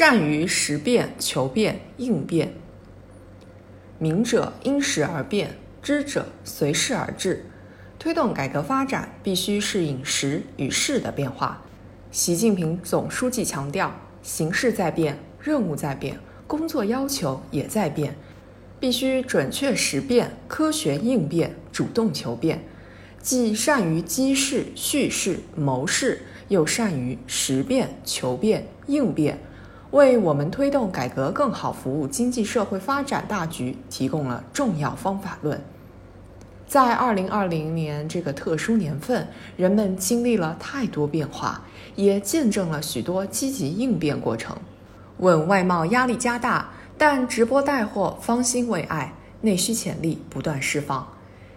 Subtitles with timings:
[0.00, 2.54] 善于识变、求变、应变。
[3.98, 7.44] 明者因时而变，知者随事而治。
[7.98, 11.62] 推动改革发展，必须适应时与势的变化。
[12.10, 18.16] 习近平总书记强调，形势在变，任务在变，工作要求也在变，
[18.80, 22.64] 必须准确识变、科学应变、主动求变，
[23.20, 29.38] 既善于机事、蓄事、谋事，又善于识变、求变、应变。
[29.90, 35.60] 为我们推动改革更好服务经济社会发展大局提供了重要方法论。
[36.68, 39.26] 在二零二零年这个特殊年份，
[39.56, 41.62] 人们经历了太多变化，
[41.96, 44.56] 也见证了许多积极应变过程。
[45.18, 51.04] 稳外贸压力加大，但直播带货方兴未艾，内需潜力不断释放。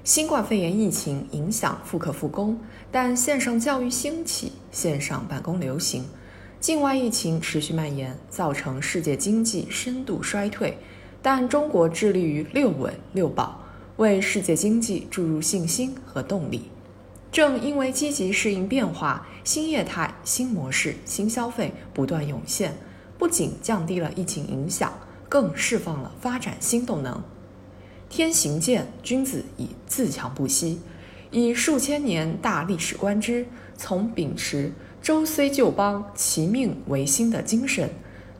[0.03, 2.59] 新冠肺炎疫情影响复课复工，
[2.91, 6.03] 但线上教育兴起，线上办公流行。
[6.63, 10.77] 境外疫情持续蔓延，造成世界经济深度衰退，
[11.22, 13.61] 但中国致力于六稳六保，
[13.97, 16.70] 为世界经济注入信心和动力。
[17.33, 22.73] 正因为积极适应变化，新业态、新模式、新消费不断涌现，
[23.17, 24.94] 不仅降低了疫情影响，
[25.27, 27.22] 更释放了发展新动能。
[28.08, 30.80] 天行健，君子以自强不息。
[31.30, 34.72] 以数千年大历史观之，从秉持。
[35.03, 37.89] 周虽旧邦，其命维新的精神，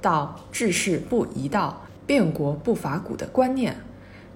[0.02, 3.75] 到治世不移道，变国不伐古的观念，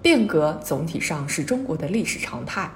[0.01, 2.69] 变革总体上是中国的历史常态。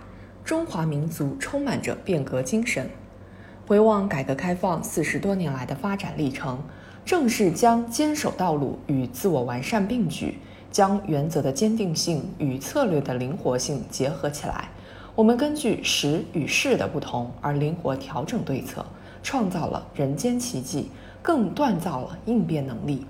[0.45, 2.89] 中华民族充满着变革精神。
[3.67, 6.57] 回望改革开放四十多年来的发展历程，
[7.03, 10.37] 正是将坚守道路与自我完善并举，
[10.71, 14.69] 将原则的坚定性与策略的灵活性结合起来。
[15.13, 18.85] 我们根据时与势的不同而灵活调整对策。
[19.23, 20.89] 创造了人间奇迹，
[21.21, 23.05] 更锻造了应变能力。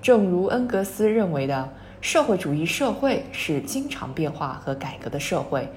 [0.00, 1.68] 正如恩格斯认为的，
[2.00, 5.68] 社会主义社会是经常变化和改革的社会。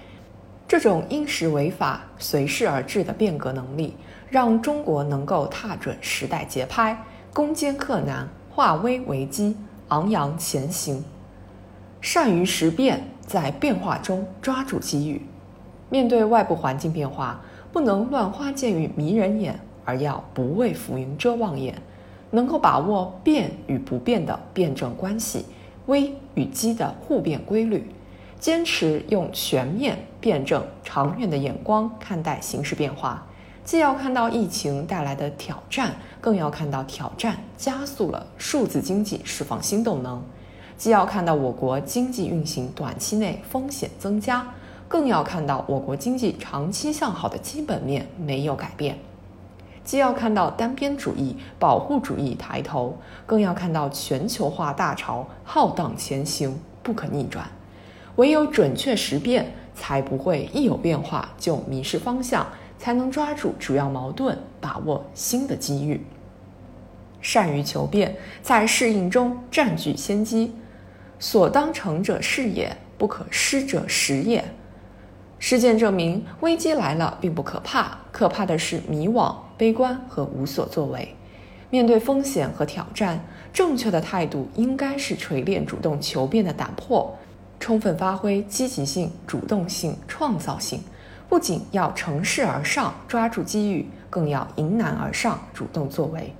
[0.67, 3.95] 这种因时违法、随势而至的变革能力，
[4.29, 6.97] 让中国能够踏准时代节拍，
[7.33, 9.57] 攻坚克难，化危为机，
[9.89, 11.03] 昂扬前行。
[11.99, 15.21] 善于识变，在变化中抓住机遇。
[15.89, 17.41] 面对外部环境变化。
[17.71, 21.73] 不能乱花渐欲迷人眼，而要不畏浮云遮望眼，
[22.29, 25.45] 能够把握变与不变的辩证关系，
[25.85, 27.85] 危与机的互变规律，
[28.39, 33.25] 坚持用全面、辩证、长远的眼光看待形势变化，
[33.63, 40.21] 既要看到疫情带来的挑战，更要看到挑战加速了数字经济释放新动能，
[40.77, 44.45] 既要看到我国经济运行短期内风险增加。
[44.91, 48.97] 更要看到我国经济长期向好的基本面没有改变，
[49.85, 57.49] 既要看到单边主义、保护主义抬头，更要看到全球化大潮浩荡前行，不可逆转。
[58.17, 62.45] 唯有准确识变，才不会一有变化就迷失方向，
[62.77, 66.05] 才能抓住主要矛盾，把握新的机遇。
[67.21, 70.53] 善于求变，在适应中占据先机。
[71.17, 74.43] 所当成者是也，不可失者时也。
[75.43, 81.15] 事件证明，危机来了并不可怕，可怕的是迷惘、悲观和无所作为。
[81.71, 83.19] 面对风险和挑战，
[83.51, 87.17] 正确的态度应该是锤炼主动求变的胆魄，
[87.59, 90.79] 充分发挥积极性、主动性、创造性。
[91.27, 96.31] 不仅要乘势而上，抓住机遇，更要迎难而上，主动作为。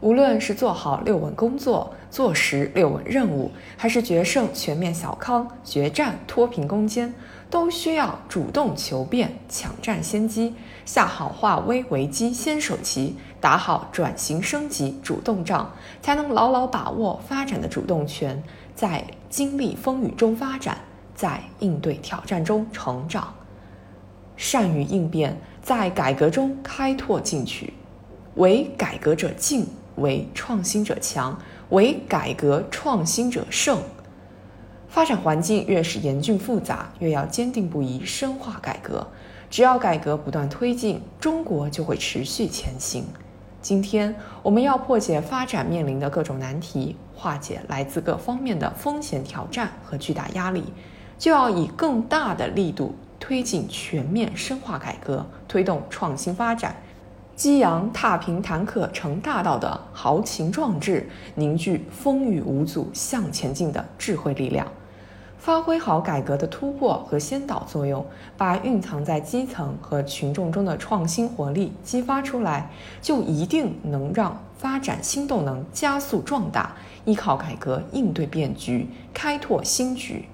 [0.00, 7.14] 无论是做好六稳工作、做实六稳任务，还是决胜全面小康、决战脱贫攻坚，
[7.48, 10.54] 都需要主动求变、抢占先机，
[10.84, 18.42] 下好化危为机先手棋，打好转型升级主动仗，才能牢牢把握发展的主动权，
[18.74, 20.76] 在经历风雨中发展，
[21.14, 23.32] 在应对挑战中成长。
[24.36, 27.72] 善于应变，在改革中开拓进取，
[28.34, 29.66] 为改革者进。
[29.96, 31.38] 为创新者强，
[31.70, 33.78] 为改革创新者胜。
[34.88, 39.06] 发展环境越是严峻复杂，越要坚定不移深化改革。
[39.50, 43.04] 只要改革不断推进，中国就会持续前行。
[43.60, 50.64] 今天，我们要破解发展面临的各种难题，化解来自各方面的风险挑战和巨大压力，
[51.18, 56.76] 就要以更大的力度推进全面深化改革，推动创新发展。
[57.36, 64.66] 激扬踏平坎坷成大道的豪情壮志，凝聚风雨无阻向前进的智慧力量，
[65.38, 68.02] 发挥好改革的突破和先导作用，
[68.38, 72.70] 把蕴藏在基层和群众中的创新活力激发出来，
[73.02, 76.74] 就一定能让发展新动能加速壮大，
[77.04, 80.24] 依靠改革应对变局，开拓新局。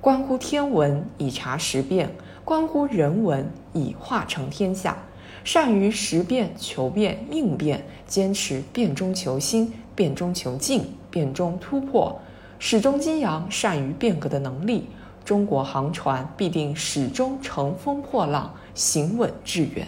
[0.00, 2.12] 关乎天文以察时变，
[2.44, 4.96] 关乎人文以化成天下。
[5.44, 12.20] 善于识变、求变、应变，坚持变中求新、变中求进、变中突破，
[12.58, 14.86] 始终激扬善于变革的能力。
[15.24, 19.86] 中国航船必定始终乘风破浪，行稳致远。